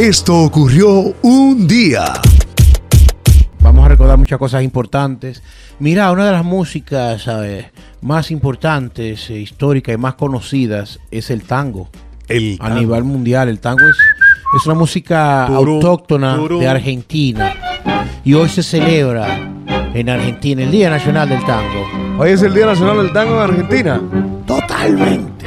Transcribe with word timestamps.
Esto 0.00 0.44
ocurrió 0.44 1.14
un 1.20 1.68
día. 1.68 2.14
Vamos 3.60 3.84
a 3.84 3.88
recordar 3.90 4.16
muchas 4.16 4.38
cosas 4.38 4.62
importantes. 4.62 5.42
Mira, 5.78 6.10
una 6.10 6.24
de 6.24 6.32
las 6.32 6.42
músicas 6.42 7.24
¿sabes? 7.24 7.66
más 8.00 8.30
importantes, 8.30 9.28
eh, 9.28 9.38
históricas 9.38 9.94
y 9.94 9.98
más 9.98 10.14
conocidas 10.14 11.00
es 11.10 11.28
el 11.28 11.42
tango. 11.42 11.90
El 12.28 12.56
A 12.62 12.70
nivel 12.70 13.04
mundial, 13.04 13.50
el 13.50 13.60
tango 13.60 13.86
es, 13.86 13.98
es 14.58 14.64
una 14.64 14.74
música 14.74 15.44
Turú, 15.46 15.74
autóctona 15.74 16.34
turú. 16.34 16.60
de 16.60 16.68
Argentina. 16.68 17.52
Y 18.24 18.32
hoy 18.32 18.48
se 18.48 18.62
celebra 18.62 19.52
en 19.92 20.08
Argentina 20.08 20.62
el 20.62 20.70
Día 20.70 20.88
Nacional 20.88 21.28
del 21.28 21.44
Tango. 21.44 21.84
Hoy 22.18 22.30
es 22.30 22.40
el 22.40 22.54
Día 22.54 22.64
Nacional 22.64 22.96
del 22.96 23.12
Tango 23.12 23.34
en 23.34 23.50
Argentina. 23.50 24.00
Totalmente. 24.46 25.39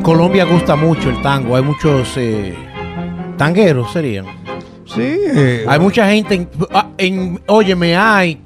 En 0.00 0.04
Colombia 0.04 0.46
gusta 0.46 0.76
mucho 0.76 1.10
el 1.10 1.20
tango. 1.20 1.56
Hay 1.56 1.62
muchos 1.62 2.14
eh, 2.16 2.54
tangueros, 3.36 3.92
serían. 3.92 4.24
Sí. 4.86 5.02
eh, 5.02 5.66
Hay 5.68 5.78
mucha 5.78 6.08
gente, 6.08 6.34
en, 6.36 6.48
ah, 6.72 6.88
en- 6.96 7.38
óyeme, 7.46 7.94
hay 7.98 8.42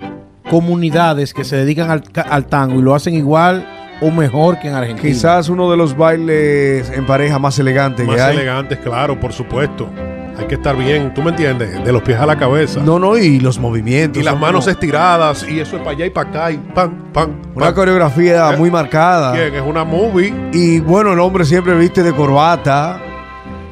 comunidades 0.50 1.32
que 1.32 1.44
se 1.44 1.54
dedican 1.54 1.92
al, 1.92 2.02
ca- 2.10 2.22
al 2.28 2.46
tango 2.46 2.80
y 2.80 2.82
lo 2.82 2.92
hacen 2.92 3.14
igual 3.14 3.64
o 4.00 4.10
mejor 4.10 4.58
que 4.58 4.66
en 4.66 4.74
Argentina. 4.74 5.08
quizás 5.08 5.48
uno 5.48 5.70
de 5.70 5.76
los 5.76 5.96
bailes 5.96 6.90
en 6.90 7.06
pareja 7.06 7.38
más 7.38 7.56
elegantes 7.60 8.04
Más 8.04 8.16
que 8.16 8.22
hay. 8.22 8.36
elegantes, 8.36 8.78
claro, 8.78 9.20
por 9.20 9.32
supuesto. 9.32 9.88
Hay 10.38 10.46
que 10.46 10.56
estar 10.56 10.76
bien, 10.76 11.14
¿tú 11.14 11.22
me 11.22 11.30
entiendes? 11.30 11.84
De 11.84 11.92
los 11.92 12.02
pies 12.02 12.18
a 12.18 12.26
la 12.26 12.36
cabeza. 12.36 12.80
No, 12.80 12.98
no, 12.98 13.16
y 13.16 13.38
los 13.40 13.58
movimientos. 13.58 14.20
y 14.20 14.24
las 14.24 14.38
manos 14.38 14.64
como 14.64 14.72
estiradas, 14.72 15.46
y 15.48 15.60
eso 15.60 15.76
es 15.76 15.82
para 15.82 15.92
allá 15.92 16.06
y 16.06 16.10
para 16.10 16.28
acá, 16.30 16.50
y 16.50 16.56
pam, 16.58 17.12
pam. 17.12 17.30
Una 17.54 17.72
coreografía 17.72 18.50
Eh, 18.52 18.56
muy 18.56 18.70
marcada. 18.70 19.32
Bien, 19.32 19.54
es 19.54 19.62
una 19.62 19.84
movie, 19.84 20.34
Y 20.52 20.80
bueno, 20.80 21.12
el 21.12 21.20
hombre 21.20 21.44
siempre 21.44 21.74
viste 21.76 22.02
de 22.02 22.12
corbata, 22.12 23.00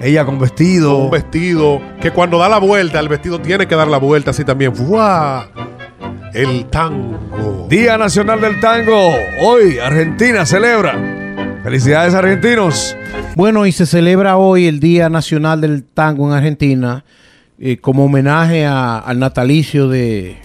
ella 0.00 0.24
con 0.24 0.38
vestido. 0.38 0.96
un 0.98 1.10
vestido, 1.10 1.80
que 2.00 2.10
cuando 2.12 2.38
da 2.38 2.48
la 2.48 2.58
vuelta, 2.58 3.00
el 3.00 3.08
vestido 3.08 3.41
tiene 3.41 3.66
que 3.66 3.74
dar 3.74 3.88
la 3.88 3.98
vuelta 3.98 4.30
así 4.30 4.44
también. 4.44 4.74
¡Fua! 4.74 5.47
El 6.32 6.66
tango. 6.66 7.66
Día 7.69 7.98
Nacional 7.98 8.41
del 8.41 8.58
Tango. 8.60 9.10
Hoy 9.42 9.78
Argentina 9.78 10.47
celebra. 10.47 10.94
Felicidades 11.62 12.14
argentinos. 12.14 12.96
Bueno, 13.36 13.66
y 13.66 13.72
se 13.72 13.86
celebra 13.86 14.36
hoy 14.36 14.66
el 14.66 14.80
Día 14.80 15.08
Nacional 15.08 15.60
del 15.60 15.84
Tango 15.84 16.27
en 16.27 16.32
Argentina 16.36 17.04
eh, 17.58 17.77
como 17.78 18.04
homenaje 18.06 18.66
a- 18.66 18.98
al 18.98 19.19
natalicio 19.20 19.88
de 19.88 20.36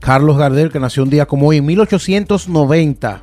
Carlos 0.00 0.36
Gardel, 0.36 0.70
que 0.70 0.80
nació 0.80 1.04
un 1.04 1.10
día 1.10 1.26
como 1.26 1.46
hoy, 1.48 1.58
en 1.58 1.66
1890. 1.66 3.22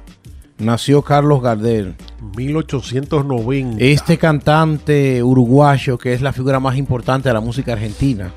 Nació 0.60 1.02
Carlos 1.02 1.42
Gardel. 1.42 1.96
1890. 2.38 3.84
Este 3.84 4.18
cantante 4.18 5.22
uruguayo 5.22 5.98
que 5.98 6.14
es 6.14 6.22
la 6.22 6.32
figura 6.32 6.60
más 6.62 6.78
importante 6.78 7.28
de 7.30 7.34
la 7.34 7.42
música 7.42 7.74
argentina 7.74 8.32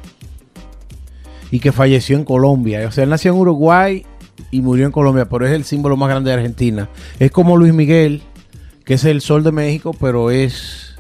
y 1.51 1.61
que 1.61 1.71
falleció 1.71 2.17
en 2.17 2.25
Colombia. 2.25 2.85
O 2.89 2.91
sea, 2.91 3.05
él 3.05 3.11
nació 3.11 3.33
en 3.33 3.39
Uruguay 3.39 4.05
y 4.51 4.61
murió 4.63 4.87
en 4.87 4.93
Colombia, 4.93 5.29
pero 5.29 5.47
es 5.47 5.53
el 5.53 5.63
símbolo 5.65 5.97
más 5.97 6.09
grande 6.09 6.31
de 6.31 6.37
Argentina. 6.37 6.89
Es 7.21 7.31
como 7.31 7.57
Luis 7.57 7.73
Miguel, 7.73 8.23
que 8.85 8.95
es 8.95 9.05
el 9.05 9.21
sol 9.21 9.43
de 9.43 9.53
México, 9.53 9.95
pero 9.99 10.31
es 10.31 10.95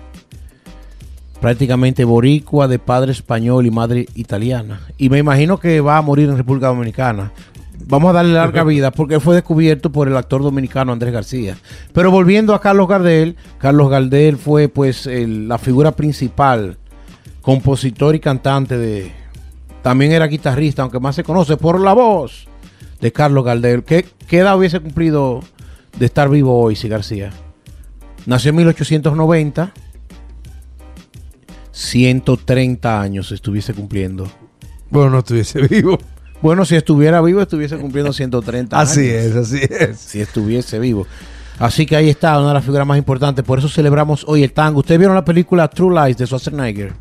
prácticamente 1.41 2.05
boricua 2.05 2.69
de 2.69 2.79
padre 2.79 3.13
español 3.13 3.67
y 3.67 3.71
madre 3.71 4.07
italiana. 4.15 4.81
Y 4.97 5.11
me 5.11 5.19
imagino 5.19 5.59
que 5.59 5.81
va 5.81 5.99
a 5.99 6.03
morir 6.03 6.29
en 6.31 6.37
República 6.37 6.69
Dominicana. 6.69 7.33
Vamos 7.87 8.11
a 8.11 8.13
darle 8.15 8.33
larga 8.33 8.65
vida 8.65 8.91
porque 8.91 9.21
fue 9.21 9.35
descubierto 9.35 9.93
por 9.93 10.09
el 10.09 10.17
actor 10.17 10.43
dominicano 10.43 10.93
Andrés 10.93 11.13
García. 11.13 11.59
Pero 11.93 12.11
volviendo 12.11 12.55
a 12.55 12.61
Carlos 12.61 12.89
Gardel, 12.89 13.37
Carlos 13.59 13.91
Gardel 13.91 14.39
fue 14.39 14.69
pues 14.69 15.07
el- 15.07 15.49
la 15.49 15.59
figura 15.59 15.93
principal, 15.93 16.79
compositor 17.43 18.15
y 18.15 18.21
cantante 18.21 18.79
de... 18.79 19.13
También 19.83 20.13
era 20.13 20.27
guitarrista, 20.29 20.81
aunque 20.81 20.99
más 20.99 21.15
se 21.15 21.25
conoce 21.25 21.59
por 21.59 21.79
la 21.79 21.93
voz 21.93 22.47
de 23.03 23.13
Carlos 23.13 23.45
Gardel. 23.45 23.85
¿Qué, 23.85 24.07
qué 24.27 24.39
edad 24.39 24.57
hubiese 24.57 24.81
cumplido 24.81 25.41
de 25.99 26.07
estar 26.07 26.31
vivo 26.31 26.59
hoy, 26.59 26.75
si 26.77 26.89
García? 26.89 27.33
Nació 28.27 28.51
en 28.51 28.57
1890. 28.57 29.73
130 31.73 33.01
años 33.01 33.33
estuviese 33.33 33.75
cumpliendo. 33.75 34.31
Bueno, 34.91 35.11
no 35.11 35.19
estuviese 35.19 35.61
vivo. 35.63 35.99
Bueno, 36.41 36.65
si 36.65 36.77
estuviera 36.77 37.21
vivo, 37.21 37.41
estuviese 37.41 37.77
cumpliendo 37.79 38.13
130 38.13 38.79
años. 38.79 38.91
Así 38.91 39.09
es, 39.09 39.35
así 39.35 39.61
es. 39.69 39.99
Si 39.99 40.21
estuviese 40.21 40.79
vivo. 40.79 41.07
Así 41.59 41.87
que 41.87 41.97
ahí 41.97 42.11
está, 42.11 42.39
una 42.39 42.49
de 42.49 42.55
las 42.55 42.65
figuras 42.65 42.87
más 42.87 42.99
importantes. 42.99 43.45
Por 43.45 43.59
eso 43.59 43.69
celebramos 43.69 44.25
hoy 44.27 44.43
el 44.43 44.53
tango. 44.53 44.81
¿Ustedes 44.81 44.99
vieron 44.99 45.15
la 45.15 45.25
película 45.25 45.69
True 45.69 46.05
Lies 46.05 46.17
de 46.17 46.27
Schwarzenegger? 46.27 46.93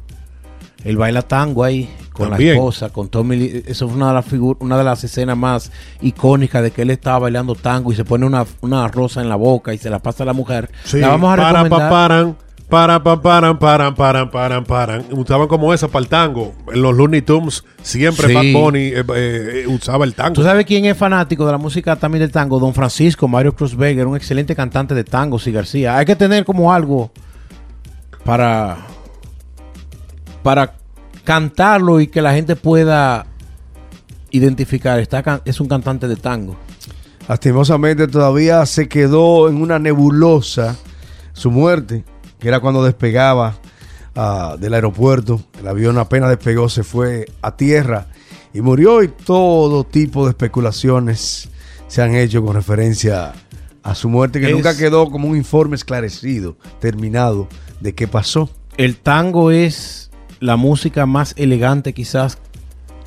Él 0.84 0.98
baila 0.98 1.22
tango 1.22 1.64
ahí 1.64 1.90
con 2.14 2.30
También. 2.30 2.52
la 2.52 2.56
esposa, 2.58 2.90
con 2.90 3.10
Tommy 3.10 3.36
Lee. 3.36 3.64
Eso 3.66 3.88
fue 3.88 3.98
una 3.98 4.10
de 4.10 4.14
las 4.14 4.26
figu- 4.32 4.58
una 4.60 4.78
de 4.78 4.84
las 4.84 5.04
escenas 5.04 5.36
más 5.36 5.72
icónicas 6.02 6.62
de 6.64 6.72
que 6.72 6.84
él 6.84 6.92
estaba 6.92 7.20
bailando 7.20 7.56
tango 7.56 7.92
y 7.92 7.96
se 7.96 8.06
pone 8.06 8.26
una, 8.26 8.46
una 8.62 8.88
rosa 8.88 9.22
en 9.22 9.30
la 9.30 9.36
boca 9.36 9.74
y 9.74 9.78
se 9.80 9.90
la 9.90 10.00
pasa 10.00 10.24
a 10.24 10.26
la 10.28 10.34
mujer. 10.34 10.70
Sí, 10.84 11.00
la 11.00 11.10
vamos 11.10 11.34
a 11.34 11.36
para, 11.38 11.64
recomendar. 11.64 11.90
pa, 11.90 11.90
paran, 11.90 12.38
para, 12.70 13.04
pa, 13.04 13.22
paran, 13.22 13.60
paran, 13.60 13.96
paran, 13.96 14.32
paran, 14.32 14.64
paran. 14.64 15.06
Usaban 15.12 15.48
como 15.48 15.74
esa 15.74 15.88
para 15.88 16.04
el 16.04 16.10
tango. 16.10 16.54
En 16.74 16.82
los 16.82 16.96
Looney 16.96 17.22
Tunes 17.24 17.64
siempre 17.82 18.28
Sí. 18.28 18.34
Bad 18.34 18.62
Bunny 18.62 18.80
eh, 18.80 19.04
eh, 19.16 19.66
usaba 19.68 20.06
el 20.06 20.14
tango. 20.14 20.34
¿Tú 20.34 20.44
sabes 20.44 20.66
quién 20.66 20.86
es 20.86 20.96
fanático 20.98 21.46
de 21.46 21.52
la 21.52 21.58
música 21.58 21.96
también 21.96 22.22
del 22.22 22.32
tango? 22.32 22.60
Don 22.60 22.74
Francisco 22.74 23.28
Mario 23.28 23.56
Cruz 23.56 23.76
Vega, 23.76 24.06
un 24.08 24.16
excelente 24.16 24.56
cantante 24.56 24.96
de 24.96 25.04
tango, 25.04 25.40
sí, 25.40 25.52
García. 25.52 25.98
Hay 25.98 26.06
que 26.06 26.16
tener 26.16 26.46
como 26.46 26.72
algo 26.74 27.12
para, 28.24 28.78
para 30.42 30.74
cantarlo 31.24 32.00
y 32.00 32.08
que 32.08 32.22
la 32.22 32.34
gente 32.34 32.56
pueda 32.56 33.26
identificar. 34.32 35.00
Está, 35.00 35.42
es 35.46 35.60
un 35.60 35.68
cantante 35.68 36.08
de 36.08 36.16
tango. 36.16 36.56
Lastimosamente 37.28 38.08
todavía 38.08 38.66
se 38.66 38.88
quedó 38.90 39.48
en 39.48 39.62
una 39.62 39.80
nebulosa 39.80 40.76
su 41.34 41.52
muerte, 41.52 42.04
que 42.40 42.48
era 42.50 42.60
cuando 42.60 42.84
despegaba 42.84 43.56
ah, 44.16 44.56
del 44.60 44.74
aeropuerto. 44.74 45.42
El 45.60 45.68
avión 45.68 45.98
apenas 45.98 46.30
despegó, 46.30 46.68
se 46.68 46.84
fue 46.84 47.28
a 47.42 47.56
tierra 47.56 48.08
y 48.54 48.62
murió 48.62 49.02
y 49.04 49.08
todo 49.08 49.84
tipo 49.86 50.26
de 50.26 50.32
especulaciones 50.32 51.50
se 51.88 52.02
han 52.02 52.14
hecho 52.16 52.44
con 52.44 52.56
referencia 52.56 53.34
a 53.84 53.96
su 53.96 54.10
muerte, 54.10 54.40
que 54.40 54.48
Es- 54.48 54.52
nunca 54.54 54.76
quedó 54.76 55.10
como 55.10 55.28
un 55.30 55.38
informe 55.38 55.76
esclarecido, 55.76 56.58
terminado, 56.80 57.48
de 57.80 57.94
qué 57.96 58.08
pasó. 58.08 58.50
El 58.78 58.98
tango 58.98 59.52
es 59.52 60.10
la 60.44 60.58
música 60.58 61.06
más 61.06 61.34
elegante 61.38 61.94
quizás. 61.94 62.38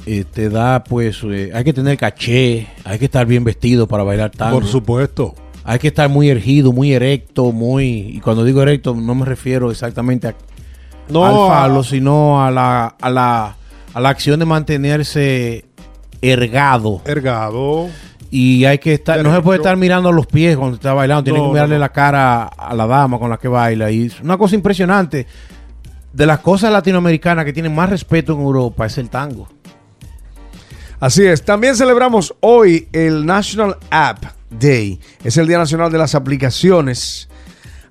eh, 0.06 0.24
te 0.24 0.48
da 0.48 0.84
pues, 0.84 1.22
eh, 1.24 1.50
hay 1.52 1.64
que 1.64 1.72
tener 1.72 1.97
caché, 1.98 2.69
hay 2.84 2.98
que 2.98 3.06
estar 3.06 3.26
bien 3.26 3.42
vestido 3.44 3.86
para 3.88 4.04
bailar 4.04 4.30
tango. 4.30 4.60
Por 4.60 4.66
supuesto. 4.69 5.34
Hay 5.64 5.78
que 5.80 5.88
estar 5.88 6.08
muy 6.08 6.28
ergido, 6.30 6.72
muy 6.72 6.92
erecto, 6.92 7.50
muy... 7.50 7.86
Y 8.16 8.20
cuando 8.20 8.44
digo 8.44 8.62
erecto 8.62 8.94
no 8.94 9.14
me 9.16 9.24
refiero 9.24 9.70
exactamente 9.72 10.28
a, 10.28 10.34
No, 11.08 11.24
al 11.24 11.48
falo, 11.50 11.82
sino 11.82 12.41
a 12.44 12.52
la, 12.52 12.86
a, 13.00 13.10
la, 13.10 13.56
a 13.92 14.00
la 14.00 14.08
acción 14.08 14.38
de 14.38 14.47
mantenerse 14.47 15.64
ergado. 16.22 17.03
Ergado. 17.04 17.88
Y 18.30 18.64
hay 18.64 18.78
que 18.78 18.94
estar... 18.94 19.20
No 19.24 19.34
se 19.34 19.42
puede 19.42 19.58
estar 19.58 19.76
mirando 19.76 20.08
a 20.08 20.12
los 20.12 20.26
pies 20.28 20.56
cuando 20.56 20.76
está 20.76 20.94
bailando. 20.94 21.24
Tiene 21.24 21.41
No, 21.41 21.47
que 21.47 21.53
mirarle 21.54 21.74
no. 21.76 21.80
la 21.80 21.88
cara 21.91 22.44
a 22.44 22.72
la 22.74 22.86
dama 22.86 23.18
con 23.18 23.28
la 23.30 23.36
que 23.38 23.48
baila. 23.48 23.91
Y 23.91 24.06
es 24.06 24.20
una 24.20 24.38
cosa 24.38 24.54
impresionante. 24.54 25.26
De 26.16 26.25
las 26.25 26.38
cosas 26.41 26.72
latinoamericanas 26.72 27.44
que 27.44 27.53
tienen 27.53 27.75
más 27.75 27.91
respeto 27.91 28.32
en 28.32 28.41
Europa 28.41 28.87
es 28.87 28.97
el 28.97 29.10
tango. 29.10 29.49
Así 30.99 31.27
es. 31.27 31.44
También 31.44 31.77
celebramos 31.77 32.34
hoy 32.41 32.89
el 32.91 33.27
National 33.27 33.77
App 33.91 34.24
Day. 34.48 34.98
Es 35.22 35.36
el 35.36 35.47
Día 35.47 35.59
Nacional 35.59 35.92
de 35.92 35.98
las 35.98 36.15
Aplicaciones. 36.15 37.28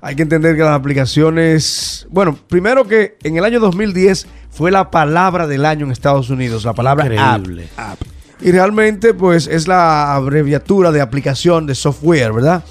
Hay 0.02 0.16
que 0.16 0.24
entender 0.24 0.56
que 0.56 0.64
las 0.64 0.72
aplicaciones, 0.72 2.08
bueno, 2.10 2.36
primero 2.48 2.88
que 2.88 3.16
en 3.22 3.38
el 3.38 3.46
año 3.46 3.60
2010 3.60 4.26
fue 4.50 4.72
la 4.72 4.90
palabra 4.90 5.46
del 5.46 5.64
año 5.64 5.86
en 5.86 5.92
Estados 5.92 6.32
Unidos, 6.32 6.66
la 6.66 6.74
palabra 6.74 7.06
Increíble. 7.06 7.68
app. 7.78 8.02
Y 8.42 8.52
realmente 8.52 9.14
pues 9.14 9.46
es 9.46 9.68
la 9.68 10.16
abreviatura 10.16 10.92
de 10.92 11.00
aplicación 11.00 11.68
de 11.68 11.76
software, 11.76 12.34
¿verdad? 12.34 12.64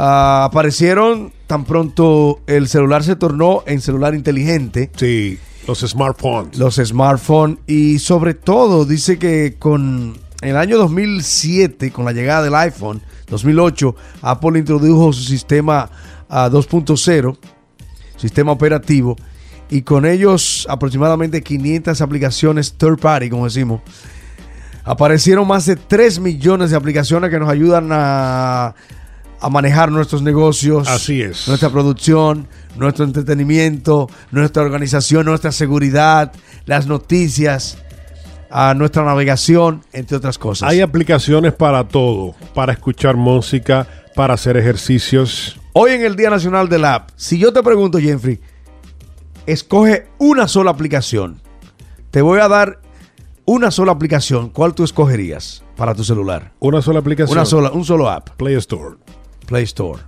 Ah, 0.00 0.44
aparecieron 0.44 1.32
tan 1.48 1.64
pronto 1.64 2.38
el 2.46 2.68
celular 2.68 3.02
se 3.02 3.16
tornó 3.16 3.64
en 3.66 3.80
celular 3.80 4.14
inteligente 4.14 4.90
Sí, 4.94 5.40
los 5.66 5.80
smartphones. 5.80 6.56
los 6.56 6.76
smartphones 6.76 7.58
y 7.66 7.98
sobre 7.98 8.34
todo 8.34 8.84
dice 8.84 9.18
que 9.18 9.56
con 9.58 10.16
el 10.40 10.56
año 10.56 10.78
2007 10.78 11.90
con 11.90 12.04
la 12.04 12.12
llegada 12.12 12.42
del 12.44 12.54
iPhone 12.54 13.02
2008 13.26 13.96
Apple 14.22 14.60
introdujo 14.60 15.12
su 15.12 15.24
sistema 15.24 15.90
ah, 16.28 16.48
2.0 16.48 17.36
sistema 18.16 18.52
operativo 18.52 19.16
y 19.68 19.82
con 19.82 20.06
ellos 20.06 20.64
aproximadamente 20.70 21.42
500 21.42 22.00
aplicaciones 22.00 22.74
third 22.74 23.00
party 23.00 23.30
como 23.30 23.46
decimos 23.46 23.80
Aparecieron 24.84 25.46
más 25.46 25.66
de 25.66 25.76
3 25.76 26.18
millones 26.20 26.70
de 26.70 26.76
aplicaciones 26.76 27.28
que 27.28 27.38
nos 27.38 27.50
ayudan 27.50 27.90
a, 27.92 28.74
a 29.40 29.48
manejar 29.50 29.90
nuestros 29.90 30.22
negocios. 30.22 30.88
Así 30.88 31.22
es. 31.22 31.46
Nuestra 31.48 31.70
producción, 31.70 32.48
nuestro 32.76 33.04
entretenimiento, 33.04 34.08
nuestra 34.30 34.62
organización, 34.62 35.26
nuestra 35.26 35.52
seguridad, 35.52 36.32
las 36.66 36.86
noticias, 36.86 37.78
a 38.50 38.74
nuestra 38.74 39.04
navegación, 39.04 39.82
entre 39.92 40.16
otras 40.16 40.38
cosas. 40.38 40.68
Hay 40.68 40.80
aplicaciones 40.80 41.52
para 41.52 41.86
todo, 41.86 42.34
para 42.54 42.72
escuchar 42.72 43.16
música, 43.16 43.86
para 44.14 44.34
hacer 44.34 44.56
ejercicios. 44.56 45.58
Hoy 45.72 45.92
en 45.92 46.04
el 46.04 46.16
Día 46.16 46.30
Nacional 46.30 46.68
del 46.68 46.84
App, 46.84 47.10
si 47.16 47.38
yo 47.38 47.52
te 47.52 47.62
pregunto, 47.62 47.98
Jeffrey, 47.98 48.40
escoge 49.46 50.08
una 50.18 50.48
sola 50.48 50.70
aplicación. 50.70 51.40
Te 52.10 52.22
voy 52.22 52.40
a 52.40 52.48
dar 52.48 52.80
una 53.44 53.70
sola 53.70 53.92
aplicación. 53.92 54.50
¿Cuál 54.50 54.74
tú 54.74 54.82
escogerías 54.82 55.62
para 55.76 55.94
tu 55.94 56.04
celular? 56.04 56.52
Una 56.58 56.82
sola 56.82 57.00
aplicación. 57.00 57.36
Una 57.36 57.44
sola, 57.44 57.70
un 57.70 57.84
solo 57.84 58.08
app. 58.08 58.30
Play 58.36 58.54
Store. 58.56 58.96
Play 59.48 59.64
Store. 59.64 60.02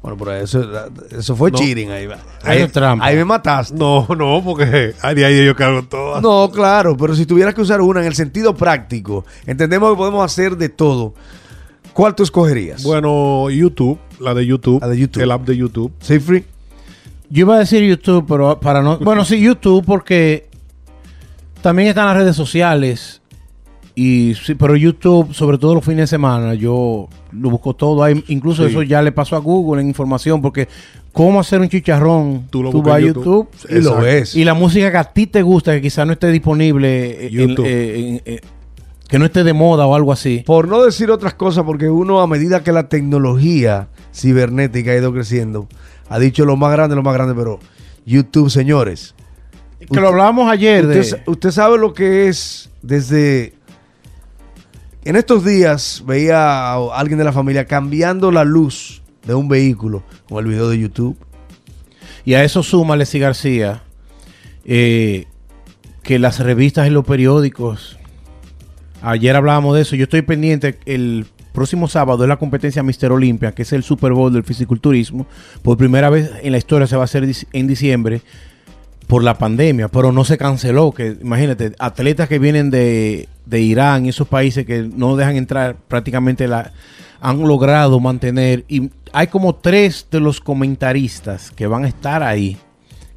Bueno, 0.00 0.16
pero 0.16 0.32
eso, 0.36 0.64
eso 1.10 1.34
fue 1.34 1.50
No. 1.50 1.58
cheating 1.58 1.90
ahí. 1.90 2.08
Ahí, 2.44 2.68
trampa. 2.68 3.04
ahí 3.04 3.16
me 3.16 3.24
mataste. 3.24 3.74
No, 3.76 4.06
no, 4.16 4.40
porque 4.44 4.94
a 5.02 5.12
de 5.12 5.24
ahí 5.24 5.44
yo 5.44 5.56
cargo 5.56 5.82
todas. 5.82 6.22
No, 6.22 6.48
claro, 6.52 6.96
pero 6.96 7.16
si 7.16 7.26
tuvieras 7.26 7.52
que 7.52 7.60
usar 7.62 7.80
una 7.80 8.00
en 8.00 8.06
el 8.06 8.14
sentido 8.14 8.54
práctico, 8.54 9.26
entendemos 9.44 9.90
que 9.90 9.96
podemos 9.96 10.24
hacer 10.24 10.56
de 10.56 10.68
todo. 10.68 11.14
¿Cuál 11.92 12.14
tú 12.14 12.22
escogerías? 12.22 12.84
Bueno, 12.84 13.50
YouTube, 13.50 13.98
la 14.20 14.32
de 14.34 14.46
YouTube. 14.46 14.80
La 14.80 14.86
de 14.88 14.98
YouTube. 14.98 15.20
El 15.22 15.32
app 15.32 15.44
de 15.44 15.56
YouTube. 15.56 15.92
¿Sí, 16.00 16.20
Free? 16.20 16.44
Yo 17.28 17.40
iba 17.40 17.56
a 17.56 17.58
decir 17.58 17.82
YouTube, 17.82 18.24
pero 18.28 18.58
para 18.60 18.80
no. 18.80 18.98
Bueno, 19.00 19.24
sí, 19.24 19.40
YouTube, 19.40 19.84
porque 19.84 20.48
también 21.60 21.88
están 21.88 22.06
las 22.06 22.16
redes 22.16 22.36
sociales. 22.36 23.20
Y 24.00 24.34
sí, 24.36 24.54
pero 24.54 24.76
YouTube, 24.76 25.34
sobre 25.34 25.58
todo 25.58 25.74
los 25.74 25.84
fines 25.84 26.02
de 26.02 26.06
semana, 26.06 26.54
yo 26.54 27.08
lo 27.32 27.50
busco 27.50 27.74
todo. 27.74 28.04
Hay, 28.04 28.22
incluso 28.28 28.62
Sí. 28.62 28.70
eso 28.70 28.82
ya 28.84 29.02
le 29.02 29.10
pasó 29.10 29.34
a 29.34 29.40
Google 29.40 29.82
en 29.82 29.88
información, 29.88 30.40
porque 30.40 30.68
cómo 31.12 31.40
hacer 31.40 31.60
un 31.60 31.68
chicharrón, 31.68 32.42
Tú 32.48 32.58
tú, 32.58 32.62
lo 32.62 32.70
buscas 32.70 32.92
vas 32.92 32.96
a 33.02 33.06
YouTube, 33.06 33.48
YouTube. 33.64 33.76
Y 33.76 33.82
lo 33.82 33.96
ves. 33.96 34.36
y 34.36 34.44
la 34.44 34.54
música 34.54 34.92
que 34.92 34.96
a 34.98 35.04
ti 35.04 35.26
te 35.26 35.42
gusta, 35.42 35.72
que 35.72 35.80
quizás 35.82 36.06
no 36.06 36.12
esté 36.12 36.30
disponible, 36.30 37.26
en- 37.26 37.32
YouTube. 37.32 37.66
eh, 37.66 37.98
en- 37.98 38.22
eh, 38.24 38.40
que 39.08 39.18
no 39.18 39.24
esté 39.24 39.42
de 39.42 39.52
moda 39.52 39.84
o 39.86 39.96
algo 39.96 40.12
así. 40.12 40.44
Por 40.46 40.68
no 40.68 40.80
decir 40.84 41.10
otras 41.10 41.34
cosas, 41.34 41.64
porque 41.64 41.90
uno 41.90 42.20
a 42.20 42.28
medida 42.28 42.62
que 42.62 42.70
la 42.70 42.88
tecnología 42.88 43.88
cibernética 44.14 44.92
ha 44.92 44.96
ido 44.96 45.12
creciendo, 45.12 45.66
ha 46.08 46.20
dicho 46.20 46.44
lo 46.44 46.56
más 46.56 46.70
grande, 46.70 46.94
lo 46.94 47.02
más 47.02 47.14
grande, 47.14 47.34
pero 47.34 47.58
YouTube, 48.06 48.48
señores. 48.48 49.16
Que 49.90 50.00
lo 50.00 50.08
hablábamos 50.08 50.48
ayer 50.52 50.86
de... 50.86 51.00
Usted 51.26 51.50
sabe 51.50 51.78
lo 51.78 51.92
que 51.94 52.28
es 52.28 52.70
desde... 52.82 53.57
En 55.08 55.16
estos 55.16 55.42
días 55.42 56.04
veía 56.06 56.36
a 56.36 56.98
alguien 56.98 57.16
de 57.16 57.24
la 57.24 57.32
familia 57.32 57.64
cambiando 57.64 58.30
la 58.30 58.44
luz 58.44 59.00
de 59.26 59.32
un 59.32 59.48
vehículo 59.48 60.02
con 60.28 60.44
el 60.44 60.50
video 60.50 60.68
de 60.68 60.78
YouTube. 60.78 61.16
Y 62.26 62.34
a 62.34 62.44
eso 62.44 62.62
suma 62.62 62.94
Leslie 62.94 63.22
García 63.22 63.82
eh, 64.66 65.24
que 66.02 66.18
las 66.18 66.40
revistas 66.40 66.88
y 66.88 66.90
los 66.90 67.06
periódicos. 67.06 67.98
Ayer 69.00 69.34
hablábamos 69.34 69.76
de 69.76 69.80
eso. 69.80 69.96
Yo 69.96 70.02
estoy 70.02 70.20
pendiente. 70.20 70.78
El 70.84 71.24
próximo 71.54 71.88
sábado 71.88 72.24
es 72.24 72.28
la 72.28 72.36
competencia 72.36 72.82
Mister 72.82 73.10
Olympia, 73.10 73.52
que 73.52 73.62
es 73.62 73.72
el 73.72 73.84
Super 73.84 74.12
Bowl 74.12 74.30
del 74.30 74.44
fisiculturismo. 74.44 75.26
Por 75.62 75.78
primera 75.78 76.10
vez 76.10 76.32
en 76.42 76.52
la 76.52 76.58
historia 76.58 76.86
se 76.86 76.96
va 76.96 77.04
a 77.04 77.06
hacer 77.06 77.26
en 77.54 77.66
diciembre 77.66 78.20
por 79.08 79.24
la 79.24 79.36
pandemia, 79.36 79.88
pero 79.88 80.12
no 80.12 80.24
se 80.24 80.38
canceló. 80.38 80.92
Que 80.92 81.16
imagínate, 81.20 81.72
atletas 81.80 82.28
que 82.28 82.38
vienen 82.38 82.70
de, 82.70 83.28
de 83.46 83.60
Irán 83.60 84.06
y 84.06 84.10
esos 84.10 84.28
países 84.28 84.64
que 84.64 84.82
no 84.94 85.16
dejan 85.16 85.34
entrar 85.36 85.74
prácticamente 85.88 86.46
la 86.46 86.72
han 87.20 87.40
logrado 87.40 87.98
mantener 87.98 88.64
y 88.68 88.90
hay 89.12 89.26
como 89.26 89.56
tres 89.56 90.06
de 90.10 90.20
los 90.20 90.40
comentaristas 90.40 91.50
que 91.50 91.66
van 91.66 91.84
a 91.84 91.88
estar 91.88 92.22
ahí 92.22 92.56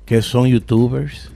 que 0.06 0.24
son 0.24 0.48
youtubers. 0.48 1.30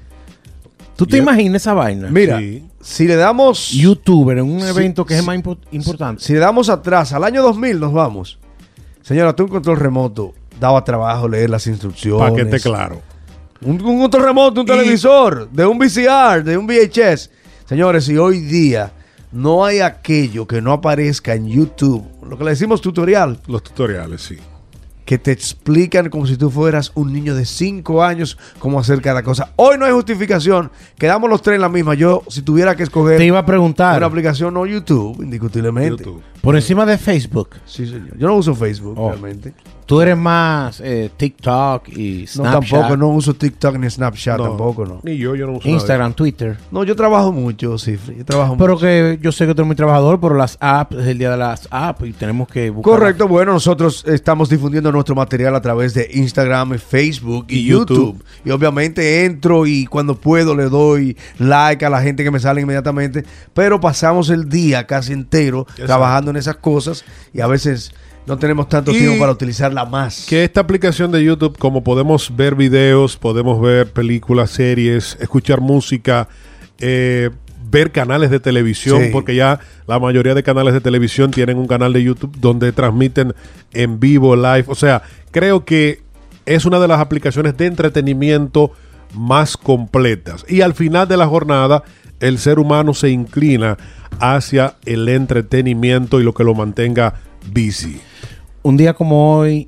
¿Tú 0.95 1.05
te 1.05 1.17
imaginas 1.17 1.61
esa 1.61 1.73
vaina? 1.73 2.07
Mira, 2.09 2.39
Sí. 2.39 2.63
si 2.81 3.05
le 3.05 3.17
damos... 3.17 3.71
Youtuber 3.71 4.37
en 4.37 4.45
un 4.45 4.61
evento 4.61 5.05
que 5.05 5.17
es 5.17 5.25
más 5.25 5.37
impo- 5.37 5.57
importante. 5.71 6.23
Si 6.23 6.31
le 6.33 6.39
damos 6.39 6.69
atrás, 6.69 7.11
al 7.11 7.23
año 7.25 7.43
2000 7.43 7.79
nos 7.79 7.91
vamos. 7.93 8.39
Señora, 9.01 9.35
tú 9.35 9.43
un 9.43 9.49
control 9.49 9.77
remoto 9.77 10.33
daba 10.59 10.83
trabajo 10.85 11.27
leer 11.27 11.49
las 11.49 11.67
instrucciones. 11.67 12.19
Para 12.21 12.33
que 12.33 12.41
esté 12.43 12.59
claro. 12.61 13.01
Un, 13.61 13.81
un 13.81 13.99
control 14.01 14.23
remoto, 14.23 14.61
un 14.61 14.67
Y- 14.67 14.69
televisor, 14.71 15.49
de 15.49 15.65
un 15.65 15.77
VCR, 15.77 16.43
de 16.43 16.57
un 16.57 16.67
VHS. 16.67 17.29
Señores, 17.67 18.05
si 18.05 18.17
hoy 18.17 18.39
día 18.41 18.91
no 19.31 19.65
hay 19.65 19.79
aquello 19.79 20.45
que 20.45 20.61
no 20.61 20.71
aparezca 20.73 21.33
en 21.33 21.47
YouTube, 21.47 22.05
lo 22.27 22.37
que 22.37 22.43
le 22.43 22.51
decimos 22.51 22.81
tutorial, 22.81 23.39
Los 23.47 23.63
tutoriales, 23.63 24.21
sí. 24.21 24.37
que 25.03 25.17
te 25.17 25.31
explican 25.31 26.09
como 26.09 26.25
si 26.27 26.35
tú 26.37 26.49
fueras 26.49 26.91
un 26.95 27.11
niño 27.13 27.33
de 27.35 27.45
5 27.45 28.03
años 28.03 28.37
cómo 28.59 28.79
hacer 28.79 29.01
cada 29.01 29.23
cosa. 29.23 29.51
Hoy 29.55 29.77
no 29.77 29.85
hay 29.85 29.93
justificación, 29.93 30.71
quedamos 30.97 31.29
los 31.29 31.41
tres 31.41 31.55
en 31.55 31.61
la 31.61 31.69
misma. 31.69 31.93
Yo, 31.95 32.23
si 32.27 32.41
tuviera 32.41 32.75
que 32.75 32.83
escoger 32.83 33.17
Te 33.17 33.25
iba 33.25 33.39
a 33.39 33.45
preguntar 33.45 33.97
una 33.97 34.07
aplicación, 34.07 34.53
no 34.53 34.65
YouTube, 34.65 35.21
indiscutiblemente. 35.23 36.03
YouTube. 36.03 36.21
por 36.41 36.55
encima 36.55 36.85
de 36.85 36.97
Facebook. 36.97 37.49
Sí, 37.65 37.85
señor. 37.87 38.17
Yo 38.17 38.27
no 38.27 38.35
uso 38.35 38.53
Facebook 38.55 38.95
Oh. 38.97 39.09
realmente. 39.09 39.53
Tú 39.85 40.01
eres 40.01 40.17
más 40.17 40.81
eh, 40.83 41.11
TikTok 41.15 41.89
y 41.89 42.21
No, 42.21 42.27
Snapchat, 42.27 42.71
tampoco, 42.71 42.97
no 42.97 43.07
uso 43.09 43.35
TikTok 43.35 43.77
ni 43.77 43.89
Snapchat, 43.89 44.37
No, 44.37 44.43
tampoco, 44.45 44.85
no. 44.85 44.99
Ni 45.03 45.15
yo, 45.17 45.35
yo 45.35 45.45
no 45.45 45.53
uso 45.53 45.69
Instagram, 45.69 46.13
Twitter. 46.13 46.57
No, 46.71 46.83
yo 46.83 46.95
trabajo 46.95 47.31
mucho, 47.31 47.77
sí, 47.77 47.97
yo 48.17 48.25
trabajo 48.25 48.57
Pero 48.57 48.73
mucho. 48.73 48.85
que 48.85 49.19
yo 49.21 49.31
sé 49.31 49.45
que 49.45 49.53
tú 49.53 49.61
eres 49.61 49.67
muy 49.67 49.75
trabajador, 49.75 50.19
pero 50.19 50.35
las 50.35 50.57
apps, 50.59 50.95
es 50.95 51.07
el 51.07 51.19
día 51.19 51.29
de 51.29 51.37
las 51.37 51.67
apps 51.69 52.07
y 52.07 52.13
tenemos 52.13 52.47
que 52.47 52.71
buscar. 52.71 52.93
Correcto, 52.93 53.27
bueno, 53.27 53.53
nosotros 53.53 54.03
estamos 54.07 54.49
difundiendo 54.49 54.91
nuestro 54.91 55.13
material 55.13 55.55
a 55.55 55.61
través 55.61 55.93
de 55.93 56.09
Instagram, 56.13 56.79
Facebook 56.79 57.45
y, 57.49 57.59
Y 57.59 57.65
YouTube. 57.65 57.97
YouTube. 57.97 58.23
Y 58.43 58.49
obviamente 58.49 59.25
entro 59.25 59.67
y 59.67 59.85
cuando 59.85 60.15
puedo 60.15 60.55
le 60.55 60.63
doy 60.69 61.15
like 61.37 61.85
a 61.85 61.89
la 61.91 62.01
gente 62.01 62.23
que 62.23 62.31
me 62.31 62.39
sale 62.39 62.61
inmediatamente. 62.61 63.23
Pero 63.53 63.79
pasamos 63.79 64.29
el 64.31 64.49
día 64.49 64.87
casi 64.87 65.13
entero 65.13 65.61
Exacto. 65.61 65.85
trabajando 65.85 66.31
en 66.31 66.37
esas 66.37 66.55
cosas 66.55 67.05
y 67.33 67.41
a 67.41 67.47
veces 67.47 67.93
no 68.27 68.37
tenemos 68.37 68.67
tanto 68.69 68.91
Y- 68.91 68.97
tiempo 68.99 69.19
para 69.19 69.31
utilizarla 69.31 69.85
más. 69.85 70.25
Que 70.27 70.43
esta 70.43 70.61
aplicación 70.61 71.11
de 71.11 71.23
YouTube, 71.23 71.57
como 71.57 71.83
podemos 71.83 72.35
ver 72.35 72.55
videos, 72.55 73.17
podemos 73.17 73.61
ver 73.61 73.91
películas, 73.91 74.51
series, 74.51 75.17
escuchar 75.19 75.61
música, 75.61 76.27
eh, 76.79 77.29
ver 77.69 77.91
canales 77.91 78.29
de 78.29 78.39
televisión, 78.39 79.03
Sí. 79.03 79.09
porque 79.11 79.35
ya 79.35 79.59
la 79.87 79.99
mayoría 79.99 80.33
de 80.33 80.43
canales 80.43 80.73
de 80.73 80.81
televisión 80.81 81.31
tienen 81.31 81.57
un 81.57 81.67
canal 81.67 81.93
de 81.93 82.03
YouTube 82.03 82.35
donde 82.39 82.71
transmiten 82.71 83.33
en 83.73 83.99
vivo, 83.99 84.35
live. 84.35 84.65
O 84.67 84.75
sea, 84.75 85.01
creo 85.31 85.65
que 85.65 86.01
es 86.45 86.65
una 86.65 86.79
de 86.79 86.87
las 86.87 86.99
aplicaciones 86.99 87.57
de 87.57 87.65
entretenimiento 87.65 88.71
más 89.13 89.57
completas. 89.57 90.45
Y 90.47 90.61
al 90.61 90.73
final 90.73 91.07
de 91.07 91.17
la 91.17 91.27
jornada, 91.27 91.83
el 92.19 92.37
ser 92.37 92.59
humano 92.59 92.93
se 92.93 93.09
inclina 93.09 93.77
hacia 94.19 94.75
el 94.85 95.09
entretenimiento 95.09 96.19
y 96.21 96.23
lo 96.23 96.33
que 96.33 96.43
lo 96.43 96.53
mantenga 96.53 97.15
busy. 97.51 97.99
Un 98.65 98.77
día 98.77 98.95
como 98.95 99.37
hoy, 99.37 99.67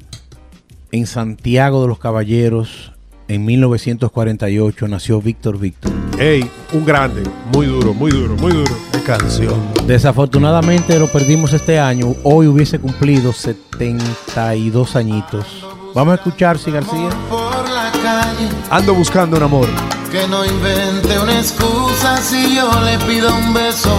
en 0.91 1.05
Santiago 1.05 1.83
de 1.83 1.87
los 1.87 1.99
Caballeros, 1.99 2.93
en 3.27 3.45
1948, 3.45 4.87
nació 4.87 5.21
Víctor 5.21 5.59
Víctor. 5.59 5.91
Ey, 6.17 6.49
un 6.73 6.83
grande, 6.83 7.21
muy 7.53 7.67
duro, 7.67 7.93
muy 7.93 8.09
duro, 8.09 8.35
muy 8.37 8.53
duro. 8.53 8.75
Qué 8.91 9.03
canción. 9.03 9.53
Desafortunadamente 9.85 10.97
lo 10.97 11.05
perdimos 11.11 11.53
este 11.53 11.79
año. 11.79 12.15
Hoy 12.23 12.47
hubiese 12.47 12.79
cumplido 12.79 13.33
72 13.33 14.95
añitos. 14.95 15.45
Vamos 15.93 16.13
a 16.13 16.15
escuchar, 16.15 16.57
si 16.57 16.71
García. 16.71 17.09
por 17.29 17.69
la 17.69 17.91
calle 18.01 18.49
Ando 18.71 18.95
buscando 18.95 19.37
un 19.37 19.43
amor. 19.43 19.67
que 20.11 20.27
no 20.27 20.43
invente 20.43 21.19
una 21.19 21.37
excusa 21.37 22.17
si 22.17 22.55
yo 22.55 22.67
le 22.81 22.97
pido 23.05 23.29
un 23.35 23.53
beso 23.53 23.95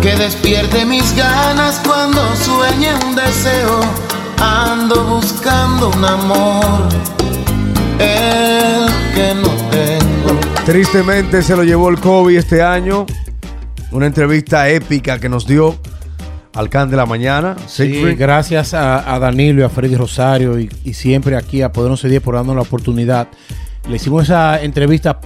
que 0.00 0.16
despierte 0.16 0.84
mis 0.84 1.14
ganas 1.16 1.80
cuando 1.84 2.20
sueñe 2.36 2.94
un 3.06 3.16
deseo 3.16 3.80
ando 4.40 5.04
buscando 5.04 5.90
un 5.90 6.04
amor 6.04 6.88
el 7.98 8.86
que 9.14 9.34
no 9.34 9.50
tengo 9.70 10.08
Tristemente 10.64 11.42
se 11.42 11.56
lo 11.56 11.64
llevó 11.64 11.88
el 11.88 11.98
COVID 11.98 12.36
este 12.36 12.62
año. 12.62 13.06
Una 13.90 14.04
entrevista 14.04 14.68
épica 14.68 15.18
que 15.18 15.30
nos 15.30 15.46
dio 15.46 15.78
Alcán 16.54 16.90
de 16.90 16.96
la 16.98 17.06
Mañana. 17.06 17.56
Sí, 17.66 18.02
gracias 18.18 18.74
a, 18.74 19.14
a 19.14 19.18
Danilo 19.18 19.62
y 19.62 19.64
a 19.64 19.70
Freddy 19.70 19.96
Rosario 19.96 20.60
y, 20.60 20.68
y 20.84 20.92
siempre 20.92 21.36
aquí 21.36 21.62
a 21.62 21.72
Poderoso 21.72 22.06
10 22.06 22.22
por 22.22 22.34
darnos 22.34 22.54
la 22.54 22.60
oportunidad. 22.60 23.28
Le 23.88 23.96
hicimos 23.96 24.24
esa 24.24 24.62
entrevista 24.62 25.20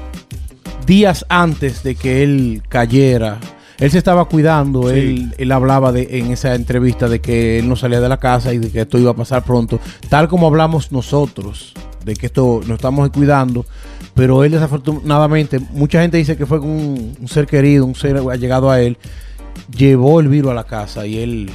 días 0.86 1.26
antes 1.28 1.82
de 1.82 1.96
que 1.96 2.22
él 2.22 2.62
cayera. 2.68 3.40
Él 3.82 3.90
se 3.90 3.98
estaba 3.98 4.24
cuidando, 4.26 4.88
Sí. 4.90 4.94
él, 4.98 5.34
él 5.38 5.52
hablaba 5.52 5.90
de, 5.90 6.06
en 6.18 6.30
esa 6.30 6.54
entrevista 6.54 7.08
de 7.08 7.20
que 7.20 7.58
él 7.58 7.68
no 7.68 7.74
salía 7.74 8.00
de 8.00 8.08
la 8.08 8.18
casa 8.18 8.54
y 8.54 8.58
de 8.58 8.70
que 8.70 8.82
esto 8.82 8.96
iba 8.96 9.10
a 9.10 9.16
pasar 9.16 9.42
pronto, 9.42 9.80
tal 10.08 10.28
como 10.28 10.46
hablamos 10.46 10.92
nosotros 10.92 11.74
de 12.04 12.14
que 12.14 12.26
esto 12.26 12.60
nos 12.66 12.76
estamos 12.76 13.10
cuidando, 13.10 13.66
pero 14.14 14.44
él 14.44 14.52
desafortunadamente, 14.52 15.58
mucha 15.72 16.00
gente 16.00 16.16
dice 16.16 16.36
que 16.36 16.46
fue 16.46 16.60
con 16.60 16.70
un, 16.70 17.16
un 17.20 17.28
ser 17.28 17.46
querido, 17.46 17.84
un 17.84 17.96
ser 17.96 18.20
llegado 18.38 18.70
a 18.70 18.80
él, 18.80 18.98
llevó 19.76 20.20
el 20.20 20.28
virus 20.28 20.52
a 20.52 20.54
la 20.54 20.64
casa 20.64 21.04
y 21.04 21.18
él 21.18 21.50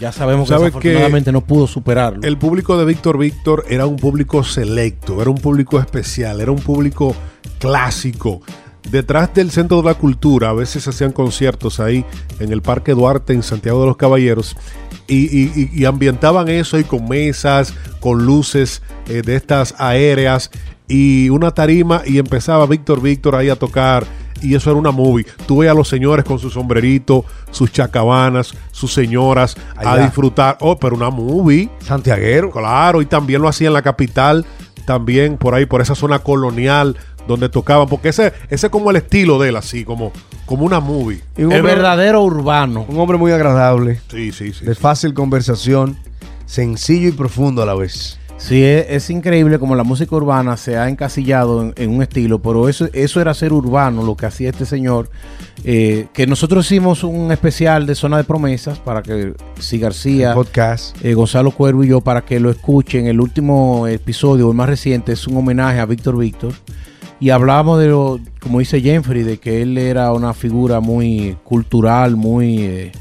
ya 0.00 0.12
sabemos 0.12 0.48
que 0.48 0.54
¿Sabes 0.54 0.72
que 0.72 0.78
desafortunadamente 0.78 1.30
no 1.30 1.42
pudo 1.42 1.66
superarlo. 1.66 2.22
El 2.22 2.36
público 2.38 2.76
de 2.76 2.84
Víctor 2.84 3.18
Víctor 3.18 3.64
era 3.68 3.86
un 3.86 3.96
público 3.96 4.42
selecto, 4.42 5.20
era 5.20 5.30
un 5.30 5.38
público 5.38 5.78
especial, 5.78 6.40
era 6.40 6.50
un 6.50 6.58
público 6.58 7.14
clásico. 7.58 8.40
Detrás 8.90 9.32
del 9.32 9.50
Centro 9.50 9.78
de 9.78 9.84
la 9.88 9.94
Cultura, 9.94 10.50
a 10.50 10.52
veces 10.52 10.86
hacían 10.88 11.12
conciertos 11.12 11.80
ahí 11.80 12.04
en 12.40 12.52
el 12.52 12.62
Parque 12.62 12.92
Duarte, 12.92 13.32
en 13.32 13.42
Santiago 13.42 13.80
de 13.80 13.86
los 13.86 13.96
Caballeros, 13.96 14.56
y, 15.06 15.16
y- 15.26 15.52
y- 15.54 15.70
y 15.80 15.84
ambientaban 15.84 16.48
eso 16.48 16.76
ahí 16.76 16.84
con 16.84 17.08
mesas, 17.08 17.74
con 18.00 18.24
luces 18.26 18.82
eh, 19.08 19.22
de 19.22 19.36
estas 19.36 19.74
aéreas 19.78 20.50
y 20.88 21.28
una 21.30 21.52
tarima, 21.52 22.02
y 22.04 22.18
empezaba 22.18 22.66
Víctor 22.66 23.00
Víctor 23.00 23.36
ahí 23.36 23.48
a 23.48 23.56
tocar. 23.56 24.04
Y 24.42 24.56
eso 24.56 24.70
era 24.70 24.78
una 24.80 24.90
movie. 24.90 25.24
Tú 25.46 25.58
veías 25.58 25.70
a 25.72 25.76
los 25.76 25.86
señores 25.86 26.24
con 26.24 26.36
su 26.40 26.50
sombrerito, 26.50 27.24
sus 27.52 27.70
chacabanas, 27.70 28.52
sus 28.72 28.92
señoras 28.92 29.56
a 29.76 29.96
disfrutar. 29.98 30.56
Oh, 30.60 30.76
pero 30.76 30.96
una 30.96 31.10
movie. 31.10 31.70
Santiaguero. 31.78 32.50
Claro, 32.50 33.00
y 33.00 33.06
también 33.06 33.40
lo 33.40 33.46
hacía 33.46 33.68
en 33.68 33.74
la 33.74 33.82
capital, 33.82 34.44
también 34.84 35.38
por 35.38 35.54
ahí, 35.54 35.64
por 35.66 35.80
esa 35.80 35.94
zona 35.94 36.18
colonial 36.18 36.96
donde 37.26 37.48
tocaban, 37.48 37.88
porque 37.88 38.08
ese, 38.10 38.32
ese 38.50 38.66
es 38.66 38.70
como 38.70 38.90
el 38.90 38.96
estilo 38.96 39.38
de 39.38 39.50
él, 39.50 39.56
así, 39.56 39.84
como, 39.84 40.12
como 40.46 40.64
una 40.64 40.80
movie. 40.80 41.20
Y 41.36 41.44
un 41.44 41.52
el 41.52 41.58
hombre- 41.60 41.74
verdadero 41.74 42.22
urbano. 42.22 42.84
Un 42.88 42.98
hombre 42.98 43.18
muy 43.18 43.32
agradable, 43.32 44.00
Sí, 44.10 44.32
sí, 44.32 44.52
sí. 44.52 44.64
de 44.64 44.74
fácil 44.74 45.14
conversación, 45.14 45.96
sencillo 46.46 47.08
y 47.08 47.12
profundo 47.12 47.62
a 47.62 47.66
la 47.66 47.74
vez. 47.74 48.18
Sí, 48.38 48.64
es, 48.64 48.86
es 48.88 49.08
increíble 49.10 49.60
como 49.60 49.76
la 49.76 49.84
música 49.84 50.16
urbana 50.16 50.56
se 50.56 50.76
ha 50.76 50.88
encasillado 50.88 51.62
en, 51.62 51.74
en 51.76 51.90
un 51.90 52.02
estilo, 52.02 52.40
pero 52.42 52.68
eso, 52.68 52.88
eso 52.92 53.20
era 53.20 53.34
ser 53.34 53.52
urbano, 53.52 54.02
lo 54.02 54.16
que 54.16 54.26
hacía 54.26 54.50
este 54.50 54.66
señor. 54.66 55.10
eh, 55.62 56.08
que 56.12 56.26
nosotros 56.26 56.66
hicimos 56.66 57.04
un 57.04 57.30
especial 57.30 57.86
de 57.86 57.94
Zona 57.94 58.16
de 58.16 58.24
Promesas 58.24 58.80
para 58.80 59.00
que 59.02 59.34
si 59.60 59.78
García, 59.78 60.34
Podcast. 60.34 60.96
eh, 61.04 61.14
Gonzalo 61.14 61.52
Cuervo 61.52 61.84
y 61.84 61.88
yo, 61.88 62.00
para 62.00 62.22
que 62.22 62.40
lo 62.40 62.50
escuchen. 62.50 63.06
El 63.06 63.20
último 63.20 63.86
episodio, 63.86 64.48
el 64.50 64.56
más 64.56 64.68
reciente, 64.68 65.12
es 65.12 65.28
un 65.28 65.36
homenaje 65.36 65.78
a 65.78 65.86
Víctor 65.86 66.18
Víctor. 66.18 66.52
Y 67.22 67.30
hablábamos 67.30 67.78
de 67.78 67.86
lo, 67.86 68.18
como 68.40 68.58
dice 68.58 68.80
Jeffrey, 68.80 69.22
de 69.22 69.38
que 69.38 69.62
él 69.62 69.78
era 69.78 70.12
una 70.12 70.34
figura 70.34 70.80
muy 70.80 71.36
cultural, 71.44 72.16
muy 72.16 72.58
eh, 72.58 72.92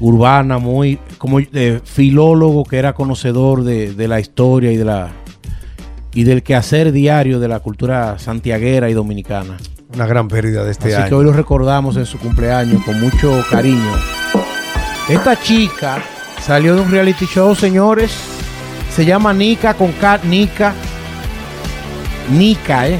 urbana, 0.00 0.58
muy 0.58 0.98
como 1.16 1.40
eh, 1.40 1.80
filólogo 1.82 2.64
que 2.64 2.76
era 2.76 2.92
conocedor 2.92 3.64
de, 3.64 3.94
de 3.94 4.06
la 4.06 4.20
historia 4.20 4.70
y 4.70 4.76
de 4.76 4.84
la 4.84 5.12
y 6.12 6.24
del 6.24 6.42
quehacer 6.42 6.92
diario 6.92 7.40
de 7.40 7.48
la 7.48 7.60
cultura 7.60 8.18
santiaguera 8.18 8.90
y 8.90 8.92
dominicana. 8.92 9.56
Una 9.94 10.04
gran 10.04 10.28
pérdida 10.28 10.62
de 10.62 10.72
este 10.72 10.88
Así 10.88 10.96
que 10.96 11.02
año. 11.04 11.16
hoy 11.16 11.24
lo 11.24 11.32
recordamos 11.32 11.96
en 11.96 12.04
su 12.04 12.18
cumpleaños 12.18 12.84
con 12.84 13.00
mucho 13.00 13.42
cariño. 13.50 13.92
Esta 15.08 15.40
chica 15.40 16.02
salió 16.38 16.74
de 16.74 16.82
un 16.82 16.90
reality 16.90 17.24
show, 17.24 17.54
señores. 17.54 18.14
Se 18.94 19.06
llama 19.06 19.32
Nika 19.32 19.72
con 19.72 19.90
K, 19.92 20.20
Nika. 20.24 20.74
Nika, 22.30 22.88
¿eh? 22.88 22.98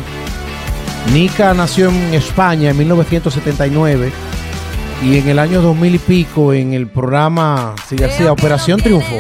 Nika 1.13 1.55
nació 1.55 1.89
en 1.89 2.15
España 2.15 2.71
en 2.71 2.79
1979 2.79 4.13
y 5.03 5.19
en 5.19 5.29
el 5.29 5.39
año 5.39 5.63
2000 5.63 5.95
y 5.95 5.99
pico 5.99 6.53
en 6.53 6.75
el 6.75 6.87
programa, 6.89 7.75
si 7.89 7.97
García, 7.97 8.33
Operación 8.33 8.81
Triunfo. 8.81 9.17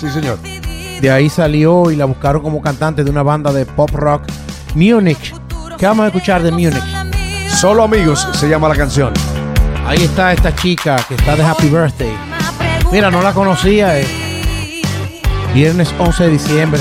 Sí, 0.00 0.08
señor. 0.10 0.38
De 1.00 1.10
ahí 1.10 1.28
salió 1.30 1.90
y 1.90 1.96
la 1.96 2.04
buscaron 2.06 2.42
como 2.42 2.60
cantante 2.60 3.04
de 3.04 3.10
una 3.10 3.22
banda 3.22 3.52
de 3.52 3.64
pop 3.64 3.90
rock, 3.92 4.22
Munich. 4.74 5.34
¿Qué 5.78 5.86
vamos 5.86 6.04
a 6.04 6.06
escuchar 6.08 6.42
de 6.42 6.50
Munich? 6.50 6.82
Solo 7.48 7.84
amigos 7.84 8.26
se 8.32 8.48
llama 8.48 8.68
la 8.68 8.74
canción. 8.76 9.12
Ahí 9.86 10.02
está 10.02 10.32
esta 10.32 10.54
chica 10.54 10.96
que 11.08 11.14
está 11.14 11.36
de 11.36 11.42
Happy 11.44 11.68
Birthday. 11.68 12.12
Mira, 12.92 13.10
no 13.10 13.22
la 13.22 13.32
conocía. 13.32 13.98
eh. 14.00 14.06
Viernes 15.54 15.92
11 15.98 16.24
de 16.24 16.30
diciembre. 16.30 16.80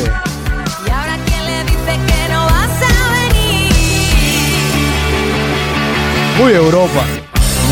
Muy 6.39 6.53
Europa. 6.53 7.03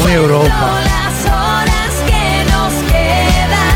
Muy 0.02 0.12
Europa. 0.12 0.82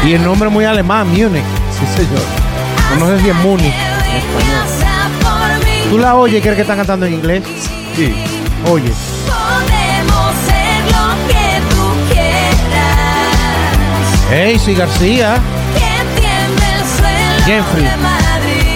Y 0.04 0.14
el 0.14 0.24
nombre 0.24 0.50
muy 0.50 0.66
alemán, 0.66 1.08
Munich. 1.08 1.44
Sí, 1.80 1.86
señor. 1.96 2.22
No 3.00 3.08
sé 3.08 3.24
si 3.24 3.30
es 3.30 3.36
Múnich 3.36 3.74
en 3.74 4.16
español. 4.18 4.68
¿Tú 5.90 5.98
la 5.98 6.16
oyes 6.16 6.40
y 6.40 6.42
crees 6.42 6.56
que 6.56 6.62
están 6.64 6.78
cantando 6.78 7.06
en 7.06 7.14
inglés? 7.14 7.44
Sí. 7.96 8.14
Oye. 8.70 8.92
Sí, 14.66 14.76
García. 14.76 15.38
Jeffrey. 17.46 17.88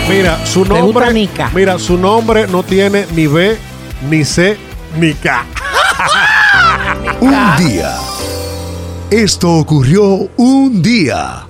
Mira, 0.10 0.46
su 0.46 0.64
nombre. 0.66 1.30
Mira, 1.54 1.78
su 1.78 1.98
nombre 1.98 2.48
no 2.48 2.64
tiene 2.64 3.06
ni 3.12 3.28
B, 3.28 3.58
ni 4.10 4.24
C, 4.24 4.58
ni 4.98 5.14
K. 5.14 5.46
Un 7.22 7.34
día. 7.58 7.96
Esto 9.10 9.60
ocurrió 9.60 10.30
un 10.38 10.82
día. 10.82 11.48